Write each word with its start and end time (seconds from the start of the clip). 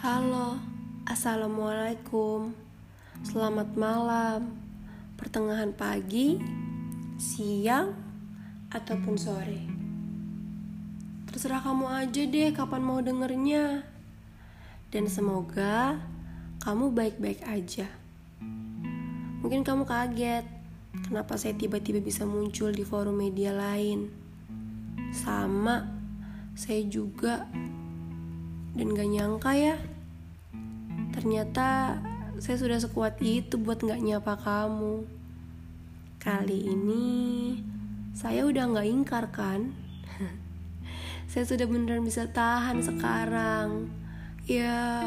Halo, 0.00 0.56
assalamualaikum, 1.04 2.56
selamat 3.20 3.76
malam, 3.76 4.56
pertengahan 5.20 5.76
pagi, 5.76 6.40
siang, 7.20 7.92
ataupun 8.72 9.20
sore. 9.20 9.60
Terserah 11.28 11.60
kamu 11.60 11.84
aja 11.92 12.22
deh 12.24 12.48
kapan 12.48 12.80
mau 12.80 13.04
dengernya, 13.04 13.84
dan 14.88 15.04
semoga 15.04 16.00
kamu 16.64 16.96
baik-baik 16.96 17.44
aja. 17.44 17.84
Mungkin 19.44 19.68
kamu 19.68 19.84
kaget, 19.84 20.48
kenapa 21.12 21.36
saya 21.36 21.52
tiba-tiba 21.60 22.00
bisa 22.00 22.24
muncul 22.24 22.72
di 22.72 22.88
forum 22.88 23.20
media 23.20 23.52
lain. 23.52 24.08
Sama, 25.12 25.92
saya 26.56 26.88
juga 26.88 27.44
dan 28.74 28.86
gak 28.94 29.10
nyangka 29.10 29.52
ya. 29.54 29.76
Ternyata 31.10 31.98
saya 32.40 32.56
sudah 32.56 32.78
sekuat 32.80 33.18
itu 33.20 33.58
buat 33.60 33.82
gak 33.82 34.00
nyapa 34.00 34.34
kamu. 34.40 35.04
Kali 36.20 36.58
ini 36.68 37.08
saya 38.14 38.46
udah 38.46 38.64
gak 38.76 38.88
ingkar 38.88 39.24
kan? 39.32 39.72
Saya 41.30 41.46
sudah 41.46 41.62
beneran 41.62 42.02
bisa 42.02 42.26
tahan 42.26 42.82
sekarang. 42.82 43.86
Ya 44.50 45.06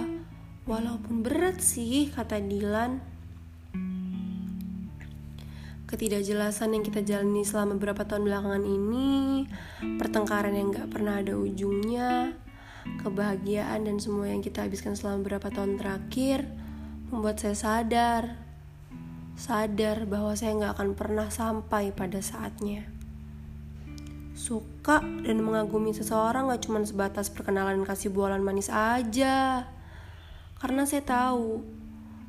walaupun 0.63 1.19
berat 1.19 1.59
sih 1.59 2.07
kata 2.07 2.39
Dilan. 2.39 3.03
Ketidakjelasan 5.93 6.73
yang 6.73 6.81
kita 6.81 7.05
jalani 7.05 7.45
selama 7.45 7.77
beberapa 7.77 8.01
tahun 8.01 8.25
belakangan 8.25 8.65
ini 8.65 9.45
Pertengkaran 10.01 10.57
yang 10.57 10.73
gak 10.73 10.89
pernah 10.89 11.21
ada 11.21 11.37
ujungnya 11.37 12.33
kebahagiaan 13.03 13.87
dan 13.87 13.97
semua 13.99 14.31
yang 14.31 14.39
kita 14.39 14.65
habiskan 14.65 14.95
selama 14.95 15.25
beberapa 15.25 15.51
tahun 15.51 15.79
terakhir 15.79 16.47
membuat 17.11 17.39
saya 17.39 17.55
sadar 17.55 18.23
sadar 19.33 20.05
bahwa 20.05 20.37
saya 20.37 20.53
nggak 20.57 20.73
akan 20.77 20.89
pernah 20.93 21.27
sampai 21.27 21.89
pada 21.89 22.21
saatnya. 22.21 22.85
Suka 24.33 25.01
dan 25.01 25.41
mengagumi 25.41 25.93
seseorang 25.93 26.49
gak 26.49 26.65
cuma 26.65 26.81
sebatas 26.85 27.29
perkenalan 27.29 27.85
kasih 27.85 28.09
bualan 28.09 28.41
manis 28.41 28.69
aja. 28.69 29.69
Karena 30.57 30.83
saya 30.89 31.05
tahu 31.05 31.61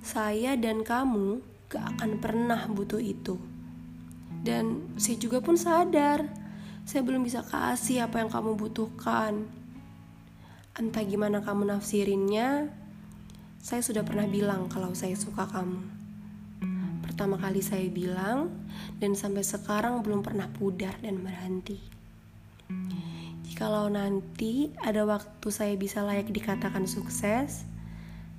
saya 0.05 0.57
dan 0.57 0.85
kamu 0.85 1.41
gak 1.73 1.85
akan 1.97 2.21
pernah 2.21 2.61
butuh 2.69 3.01
itu. 3.01 3.41
Dan 4.45 4.93
saya 5.01 5.17
juga 5.17 5.41
pun 5.41 5.57
sadar 5.57 6.29
saya 6.85 7.01
belum 7.01 7.25
bisa 7.25 7.41
kasih 7.41 8.05
apa 8.05 8.21
yang 8.21 8.29
kamu 8.29 8.61
butuhkan 8.61 9.49
Entah 10.75 11.07
gimana 11.07 11.39
kamu 11.39 11.71
nafsirinnya, 11.71 12.67
saya 13.63 13.79
sudah 13.79 14.03
pernah 14.03 14.27
bilang 14.27 14.67
kalau 14.67 14.91
saya 14.91 15.15
suka 15.15 15.47
kamu. 15.47 15.79
Pertama 17.07 17.39
kali 17.39 17.63
saya 17.63 17.87
bilang, 17.87 18.51
dan 18.99 19.15
sampai 19.15 19.47
sekarang 19.47 20.03
belum 20.03 20.27
pernah 20.27 20.51
pudar 20.51 20.99
dan 20.99 21.23
berhenti. 21.23 21.79
Jikalau 23.47 23.87
nanti 23.87 24.75
ada 24.83 25.07
waktu 25.07 25.47
saya 25.47 25.79
bisa 25.79 26.03
layak 26.03 26.35
dikatakan 26.35 26.91
sukses, 26.91 27.63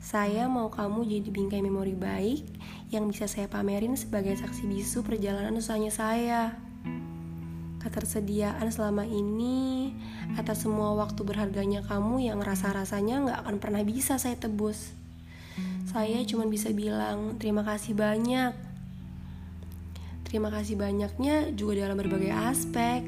saya 0.04 0.52
mau 0.52 0.68
kamu 0.68 1.08
jadi 1.08 1.32
bingkai 1.32 1.64
memori 1.64 1.96
baik 1.96 2.44
yang 2.92 3.08
bisa 3.08 3.32
saya 3.32 3.48
pamerin 3.48 3.96
sebagai 3.96 4.36
saksi 4.36 4.68
bisu 4.68 5.08
perjalanan 5.08 5.56
usahanya 5.56 5.96
saya 5.96 6.42
ketersediaan 7.96 8.68
selama 8.76 9.08
ini 9.08 9.96
atas 10.36 10.68
semua 10.68 10.92
waktu 11.00 11.24
berharganya 11.24 11.80
kamu 11.88 12.28
yang 12.28 12.44
rasa-rasanya 12.44 13.24
nggak 13.24 13.40
akan 13.48 13.56
pernah 13.64 13.80
bisa 13.88 14.20
saya 14.20 14.36
tebus. 14.36 14.92
Saya 15.88 16.20
cuma 16.28 16.44
bisa 16.44 16.76
bilang 16.76 17.40
terima 17.40 17.64
kasih 17.64 17.96
banyak. 17.96 18.52
Terima 20.28 20.52
kasih 20.52 20.76
banyaknya 20.76 21.56
juga 21.56 21.88
dalam 21.88 21.96
berbagai 21.96 22.36
aspek. 22.36 23.08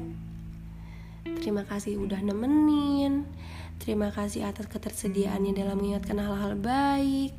Terima 1.44 1.68
kasih 1.68 2.00
udah 2.00 2.24
nemenin. 2.24 3.28
Terima 3.76 4.08
kasih 4.08 4.48
atas 4.48 4.72
ketersediaannya 4.72 5.52
dalam 5.52 5.76
mengingatkan 5.76 6.16
hal-hal 6.16 6.56
baik. 6.56 7.36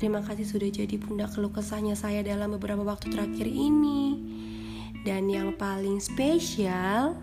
Terima 0.00 0.24
kasih 0.24 0.48
sudah 0.48 0.72
jadi 0.72 0.96
pundak 0.96 1.36
keluh 1.36 1.52
kesahnya 1.52 1.92
saya 1.92 2.24
dalam 2.24 2.56
beberapa 2.56 2.80
waktu 2.80 3.12
terakhir 3.12 3.44
ini. 3.44 4.16
Dan 5.00 5.32
yang 5.32 5.56
paling 5.56 5.96
spesial, 6.00 7.16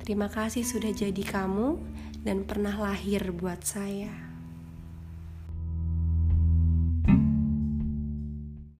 terima 0.00 0.32
kasih 0.32 0.64
sudah 0.64 0.92
jadi 0.92 1.20
kamu 1.20 1.76
dan 2.24 2.44
pernah 2.48 2.76
lahir 2.76 3.28
buat 3.32 3.60
saya. 3.64 4.27